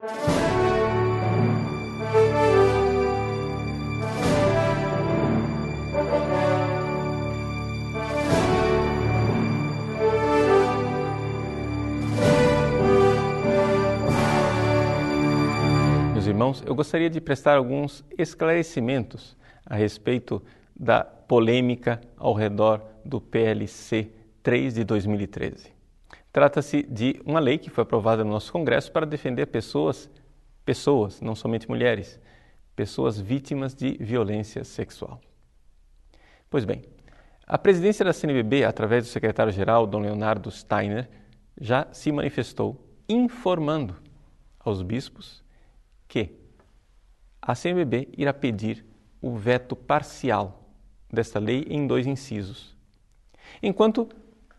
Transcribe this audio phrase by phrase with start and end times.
[0.00, 0.06] Meus
[16.28, 19.36] irmãos, eu gostaria de prestar alguns esclarecimentos
[19.66, 20.40] a respeito
[20.78, 24.12] da polêmica ao redor do PLC
[24.44, 25.77] 3 de 2013.
[26.32, 30.10] Trata-se de uma lei que foi aprovada no nosso Congresso para defender pessoas,
[30.64, 32.20] pessoas, não somente mulheres,
[32.76, 35.20] pessoas vítimas de violência sexual.
[36.50, 36.82] Pois bem,
[37.46, 41.08] a presidência da CNBB, através do secretário-geral, Dom Leonardo Steiner,
[41.60, 43.96] já se manifestou informando
[44.60, 45.42] aos bispos
[46.06, 46.32] que
[47.40, 48.84] a CNBB irá pedir
[49.20, 50.68] o veto parcial
[51.10, 52.76] desta lei em dois incisos.
[53.62, 54.08] Enquanto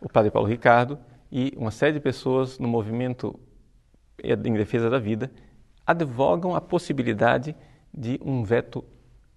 [0.00, 0.98] o padre Paulo Ricardo
[1.30, 3.38] e uma série de pessoas no movimento
[4.22, 5.30] em defesa da vida
[5.86, 7.54] advogam a possibilidade
[7.92, 8.84] de um veto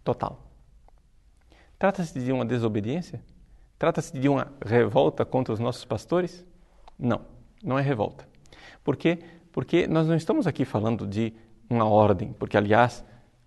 [0.03, 0.49] total.
[1.77, 3.21] Trata-se de uma desobediência?
[3.77, 6.45] Trata-se de uma revolta contra os nossos pastores?
[6.97, 7.21] Não,
[7.63, 8.27] não é revolta.
[8.83, 9.19] Por quê?
[9.51, 11.33] Porque nós não estamos aqui falando de
[11.69, 13.05] uma ordem, porque, aliás,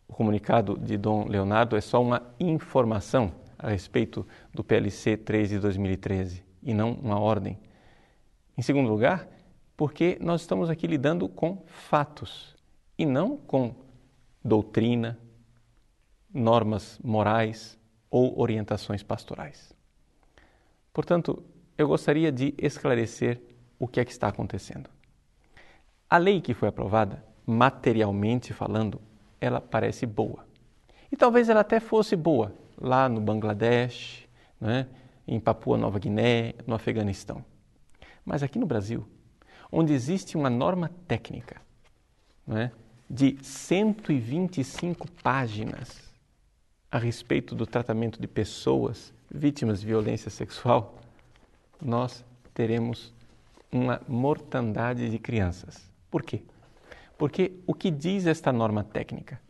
[0.08, 5.58] o comunicado de Dom Leonardo é só uma informação a respeito do PLC 3 de
[5.58, 7.58] 2013 e não uma ordem.
[8.56, 9.28] Em segundo lugar,
[9.76, 12.54] porque nós estamos aqui lidando com fatos
[12.98, 13.74] e não com
[14.44, 15.18] doutrina,
[16.32, 17.78] normas morais
[18.10, 19.72] ou orientações pastorais.
[20.92, 21.42] Portanto,
[21.76, 23.40] eu gostaria de esclarecer
[23.78, 24.90] o que é que está acontecendo.
[26.08, 29.00] A lei que foi aprovada, materialmente falando,
[29.40, 30.46] ela parece boa.
[31.10, 34.28] E talvez ela até fosse boa lá no Bangladesh,
[34.60, 34.86] né,
[35.26, 37.44] em Papua Nova Guiné, no Afeganistão.
[38.24, 39.06] Mas aqui no Brasil,
[39.70, 41.60] onde existe uma norma técnica
[42.46, 42.70] né,
[43.08, 46.02] de 125 páginas
[46.90, 50.98] a respeito do tratamento de pessoas vítimas de violência sexual,
[51.80, 53.12] nós teremos
[53.70, 55.90] uma mortandade de crianças.
[56.10, 56.42] Por quê?
[57.16, 59.40] Porque o que diz esta norma técnica?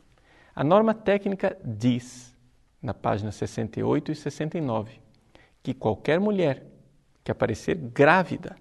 [0.54, 2.36] A norma técnica diz,
[2.80, 5.00] na página 68 e 69,
[5.62, 6.71] que qualquer mulher
[7.24, 8.56] que aparecer grávida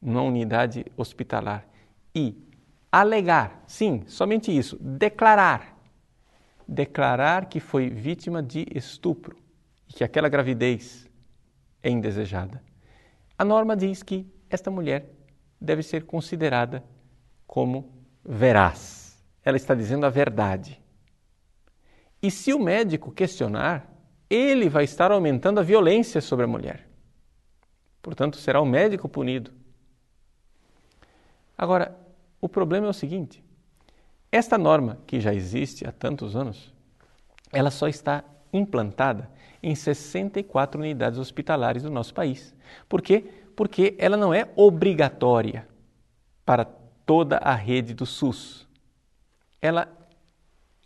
[0.00, 1.66] numa unidade hospitalar
[2.14, 2.36] e
[2.90, 5.76] alegar, sim, somente isso, declarar,
[6.66, 9.36] declarar que foi vítima de estupro
[9.88, 11.08] e que aquela gravidez
[11.82, 12.62] é indesejada.
[13.36, 15.10] A norma diz que esta mulher
[15.60, 16.84] deve ser considerada
[17.46, 17.92] como
[18.24, 19.22] veraz.
[19.44, 20.80] Ela está dizendo a verdade.
[22.22, 23.90] E se o médico questionar,
[24.28, 26.87] ele vai estar aumentando a violência sobre a mulher.
[28.02, 29.52] Portanto, será o médico punido.
[31.56, 31.96] Agora,
[32.40, 33.42] o problema é o seguinte:
[34.30, 36.72] esta norma, que já existe há tantos anos,
[37.52, 39.30] ela só está implantada
[39.62, 42.54] em 64 unidades hospitalares do nosso país.
[42.88, 43.24] Por quê?
[43.56, 45.66] Porque ela não é obrigatória
[46.44, 48.68] para toda a rede do SUS.
[49.60, 49.88] Ela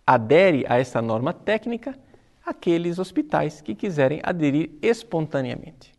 [0.06, 1.98] adere a esta norma técnica
[2.44, 5.92] aqueles hospitais que quiserem aderir espontaneamente.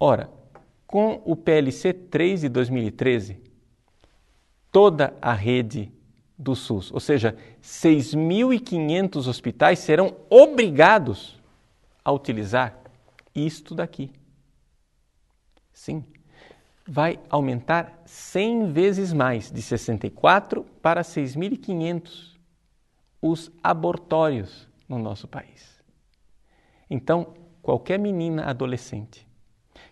[0.00, 0.30] Ora,
[0.86, 3.42] com o PLC 3 de 2013,
[4.70, 5.92] toda a rede
[6.38, 11.38] do SUS, ou seja, 6.500 hospitais serão obrigados
[12.04, 12.78] a utilizar
[13.34, 14.12] isto daqui.
[15.72, 16.04] Sim,
[16.86, 22.38] vai aumentar 100 vezes mais, de 64 para 6.500,
[23.20, 25.82] os abortórios no nosso país.
[26.88, 29.27] Então, qualquer menina adolescente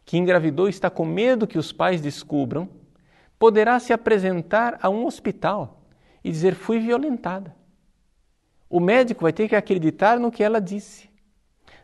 [0.06, 2.68] que engravidou e está com medo que os pais descubram,
[3.38, 5.82] poderá se apresentar a um hospital
[6.22, 7.54] e dizer: fui violentada.
[8.70, 11.10] O médico vai ter que acreditar no que ela disse.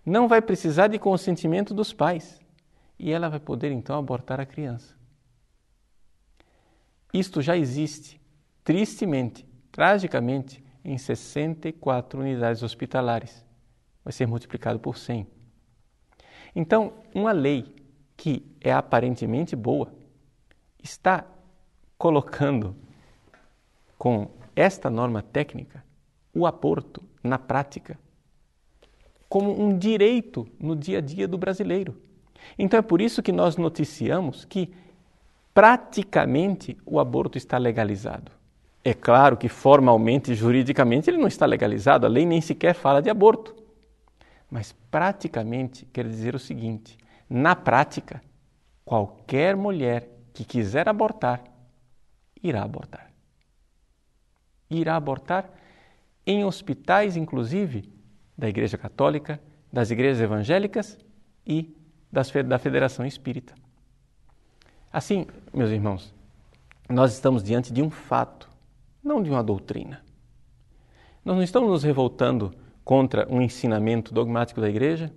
[0.06, 2.40] Não vai precisar de consentimento dos pais.
[2.98, 4.96] E ela vai poder então abortar a criança.
[7.12, 8.20] Isto já existe,
[8.64, 13.44] tristemente, tragicamente, em 64 unidades hospitalares.
[14.04, 15.26] Vai ser multiplicado por 100.
[16.54, 17.81] Então, uma lei
[18.22, 19.92] que é aparentemente boa
[20.80, 21.26] está
[21.98, 22.76] colocando
[23.98, 25.82] com esta norma técnica
[26.32, 27.98] o aborto na prática
[29.28, 32.00] como um direito no dia a dia do brasileiro.
[32.56, 34.72] Então é por isso que nós noticiamos que
[35.52, 38.30] praticamente o aborto está legalizado.
[38.84, 43.10] É claro que formalmente, juridicamente, ele não está legalizado, a lei nem sequer fala de
[43.10, 43.52] aborto.
[44.48, 47.01] Mas praticamente quer dizer o seguinte:
[47.34, 48.22] na prática,
[48.84, 51.42] qualquer mulher que quiser abortar
[52.42, 53.10] irá abortar.
[54.68, 55.48] Irá abortar
[56.26, 57.90] em hospitais, inclusive,
[58.36, 59.40] da Igreja Católica,
[59.72, 60.98] das igrejas evangélicas
[61.46, 61.74] e
[62.12, 63.54] das, da Federação Espírita.
[64.92, 66.14] Assim, meus irmãos,
[66.86, 68.46] nós estamos diante de um fato,
[69.02, 70.04] não de uma doutrina.
[71.24, 72.54] Nós não estamos nos revoltando
[72.84, 75.10] contra um ensinamento dogmático da igreja,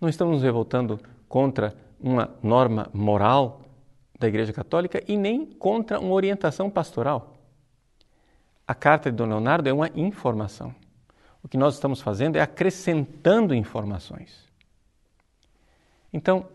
[0.00, 0.98] não estamos nos revoltando
[1.32, 3.62] contra uma norma moral
[4.18, 7.38] da Igreja Católica e nem contra uma orientação pastoral.
[8.68, 10.74] A carta de Dom Leonardo é uma informação.
[11.42, 14.46] O que nós estamos fazendo é acrescentando informações.
[16.12, 16.46] Então,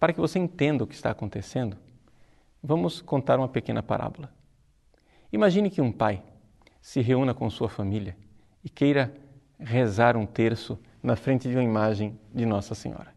[0.00, 1.76] para que você entenda o que está acontecendo,
[2.62, 4.32] vamos contar uma pequena parábola.
[5.30, 6.22] Imagine que um pai
[6.80, 8.16] se reúna com sua família
[8.64, 9.12] e queira
[9.58, 13.11] rezar um terço na frente de uma imagem de Nossa Senhora.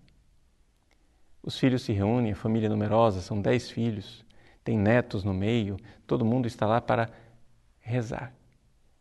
[1.46, 4.26] Os filhos se reúnem, a família é numerosa, são dez filhos,
[4.64, 5.78] tem netos no meio,
[6.08, 7.08] todo mundo está lá para
[7.80, 8.34] rezar.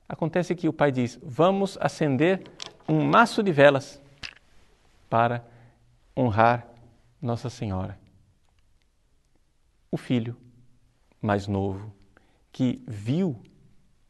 [0.07, 2.43] Acontece que o pai diz: Vamos acender
[2.87, 3.99] um maço de velas
[5.09, 5.43] para
[6.15, 6.69] honrar
[7.21, 7.99] Nossa Senhora.
[9.91, 10.37] O filho
[11.23, 11.95] mais novo,
[12.53, 13.41] que viu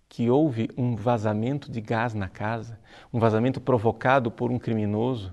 [0.09, 2.81] que houve um vazamento de gás na casa,
[3.13, 5.33] um vazamento provocado por um criminoso,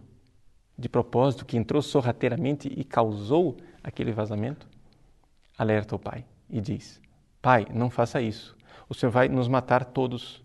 [0.81, 4.67] de propósito, que entrou sorrateiramente e causou aquele vazamento,
[5.57, 7.01] alerta o pai e diz:
[7.41, 8.55] Pai, não faça isso,
[8.89, 10.43] o senhor vai nos matar todos.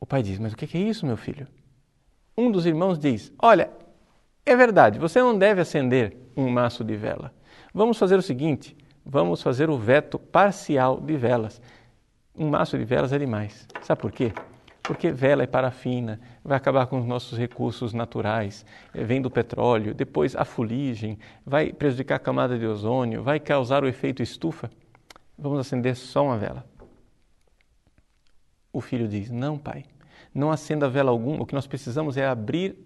[0.00, 1.46] O pai diz: Mas o que é isso, meu filho?
[2.36, 3.70] Um dos irmãos diz: Olha,
[4.44, 7.34] é verdade, você não deve acender um maço de vela.
[7.74, 11.60] Vamos fazer o seguinte: vamos fazer o veto parcial de velas
[12.38, 13.66] um maço de velas é demais.
[13.82, 14.32] Sabe por quê?
[14.86, 19.92] Porque vela é parafina, vai acabar com os nossos recursos naturais, eh, vem do petróleo,
[19.92, 24.70] depois a fuligem, vai prejudicar a camada de ozônio, vai causar o efeito estufa.
[25.36, 26.64] Vamos acender só uma vela.
[28.72, 29.84] O filho diz: Não, pai,
[30.32, 32.78] não acenda vela alguma, o que nós precisamos é abrir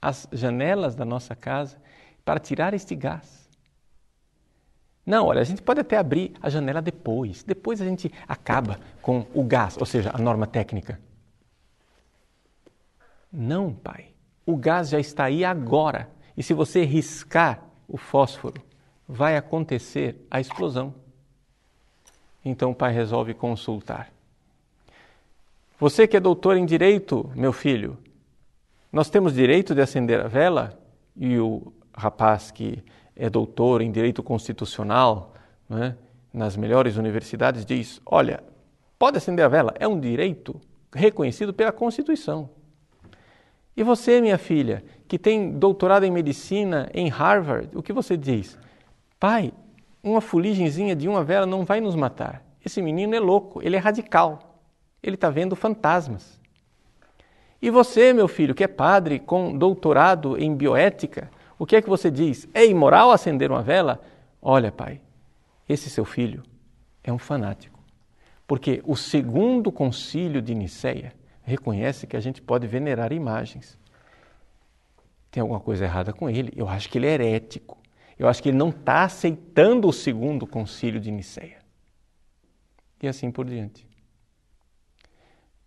[0.00, 1.76] as janelas da nossa casa
[2.24, 3.48] para tirar este gás.
[5.04, 7.42] Não, olha, a gente pode até abrir a janela depois.
[7.42, 11.00] Depois a gente acaba com o gás, ou seja, a norma técnica.
[13.32, 14.08] Não, pai.
[14.44, 16.08] O gás já está aí agora.
[16.36, 18.62] E se você riscar o fósforo,
[19.08, 20.94] vai acontecer a explosão.
[22.44, 24.12] Então o pai resolve consultar.
[25.78, 27.98] Você que é doutor em direito, meu filho,
[28.92, 30.78] nós temos direito de acender a vela?
[31.16, 32.82] E o rapaz que
[33.14, 35.34] é doutor em direito constitucional,
[35.68, 35.96] né,
[36.32, 38.42] nas melhores universidades, diz: olha,
[38.98, 40.60] pode acender a vela, é um direito
[40.94, 42.48] reconhecido pela Constituição.
[43.76, 48.58] E você, minha filha, que tem doutorado em medicina em Harvard, o que você diz?
[49.20, 49.52] Pai,
[50.02, 52.42] uma fuligenzinha de uma vela não vai nos matar.
[52.64, 54.60] Esse menino é louco, ele é radical,
[55.02, 56.40] ele está vendo fantasmas.
[57.60, 61.88] E você, meu filho, que é padre com doutorado em bioética, o que é que
[61.88, 62.48] você diz?
[62.54, 64.00] É imoral acender uma vela?
[64.40, 65.00] Olha, pai,
[65.68, 66.42] esse seu filho
[67.02, 67.78] é um fanático.
[68.46, 71.12] Porque o segundo concílio de Nicéia
[71.46, 73.78] reconhece que a gente pode venerar imagens.
[75.30, 76.52] Tem alguma coisa errada com ele?
[76.54, 77.78] Eu acho que ele é herético.
[78.18, 81.58] Eu acho que ele não está aceitando o segundo concílio de Nicéia.
[83.02, 83.86] E assim por diante.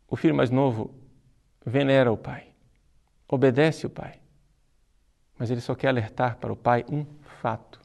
[0.08, 0.94] O filho mais novo
[1.66, 2.48] venera o pai,
[3.28, 4.20] obedece o pai
[5.40, 7.06] mas ele só quer alertar para o pai um
[7.42, 7.80] fato.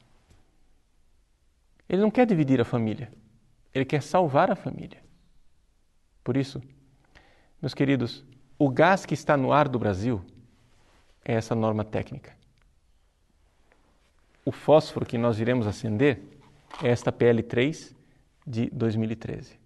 [1.87, 3.09] Ele não quer dividir a família,
[3.73, 5.01] ele quer salvar a família.
[6.21, 6.61] Por isso,
[7.65, 8.23] meus queridos,
[8.59, 10.23] o gás que está no ar do Brasil
[11.23, 12.37] é essa norma técnica.
[14.45, 16.21] O fósforo que nós iremos acender
[16.83, 17.95] é esta PL3
[18.45, 19.59] de 2013.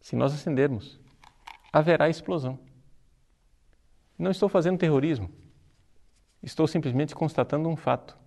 [0.00, 0.98] Se nós acendermos,
[1.72, 2.58] haverá explosão.
[4.18, 5.30] Não estou fazendo terrorismo.
[6.42, 8.18] Estou simplesmente constatando um fato.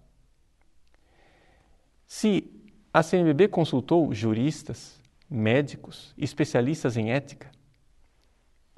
[2.07, 2.49] Se
[2.93, 7.56] a CNBB consultou juristas, médicos, especialistas em ética,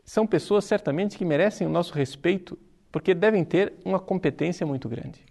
[0.09, 2.57] são pessoas certamente que merecem o nosso respeito
[2.91, 5.23] porque devem ter uma competência muito grande.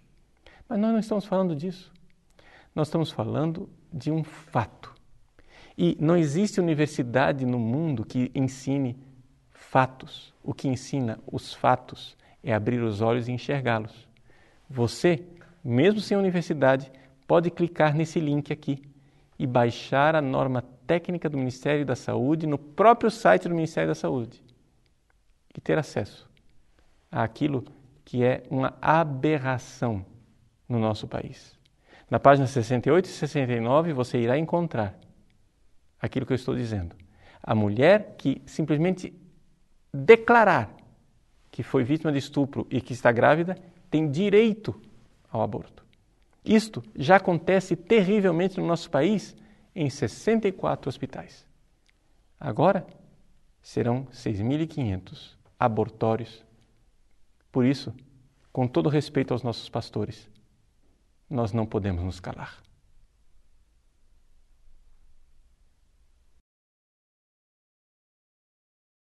[0.69, 1.91] Mas nós não estamos falando disso.
[2.73, 4.95] Nós estamos falando de um fato.
[5.77, 8.95] E não existe universidade no mundo que ensine
[9.51, 10.33] fatos.
[10.41, 14.07] O que ensina os fatos é abrir os olhos e enxergá-los.
[14.69, 15.25] Você,
[15.61, 16.89] mesmo sem universidade,
[17.27, 18.81] pode clicar nesse link aqui
[19.37, 23.95] e baixar a norma técnica do Ministério da Saúde no próprio site do Ministério da
[23.95, 24.47] Saúde
[25.55, 26.29] e ter acesso
[27.11, 27.65] àquilo
[28.05, 30.05] que é uma aberração
[30.67, 31.57] no nosso país.
[32.09, 34.97] Na página 68 e 69 você irá encontrar
[36.01, 36.95] aquilo que eu estou dizendo.
[37.41, 39.13] A mulher que simplesmente
[39.93, 40.75] declarar
[41.51, 43.55] que foi vítima de estupro e que está grávida
[43.89, 44.79] tem direito
[45.31, 45.85] ao aborto.
[46.43, 49.35] Isto já acontece terrivelmente no nosso país
[49.75, 51.45] em 64 hospitais.
[52.39, 52.85] Agora
[53.61, 56.43] serão 6.500 abortórios.
[57.51, 57.93] Por isso,
[58.51, 60.29] com todo respeito aos nossos pastores,
[61.29, 62.63] nós não podemos nos calar.